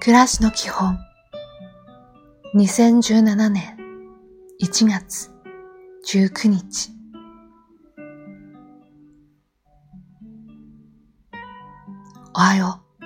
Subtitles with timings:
[0.00, 0.96] 暮らしの基本
[2.54, 3.76] 2017年
[4.62, 5.30] 1月
[6.06, 6.92] 19日
[12.32, 13.04] おはよう。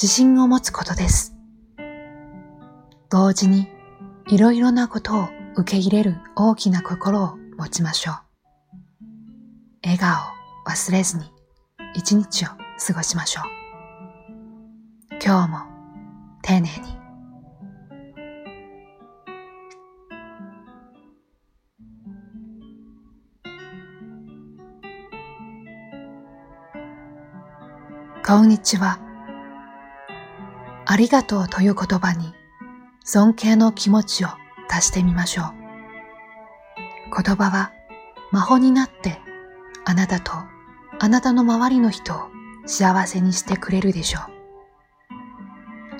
[0.00, 1.36] 自信を持つことです。
[3.10, 3.68] 同時に
[4.28, 8.14] いろいろなことを受け入れる大きな心を持ちましょう。
[9.84, 10.14] 笑顔を
[10.66, 11.30] 忘れずに
[11.94, 13.63] 一日を過ごしましょう。
[15.22, 15.58] 今日も
[16.42, 17.04] 丁寧に。
[28.26, 28.98] こんにちは。
[30.86, 32.32] ありがとうという言葉に
[33.04, 34.28] 尊敬の気持ちを
[34.68, 35.46] 足してみましょう。
[37.22, 37.72] 言葉は
[38.30, 39.20] 魔法になって
[39.84, 40.32] あなたと
[40.98, 42.28] あなたの周りの人を
[42.66, 44.33] 幸せにしてくれるでしょう。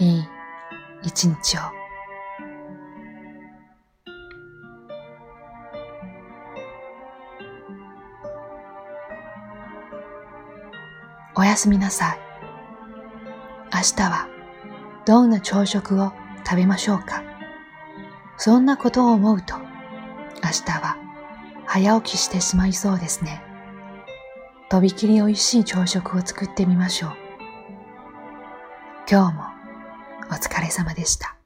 [0.00, 0.24] いい
[1.02, 1.60] 一日を。
[11.36, 12.18] おやすみなさい。
[13.74, 14.26] 明日は
[15.04, 16.12] どんな朝食を
[16.46, 17.22] 食べましょうか？
[18.38, 19.54] そんなことを思うと
[20.42, 20.96] 明日は
[21.66, 23.42] 早起きしてしまいそうですね。
[24.70, 27.12] とびきり美味しい朝食を作ってみましょう。
[29.10, 29.49] 今日も
[30.30, 31.39] お疲れ様でした。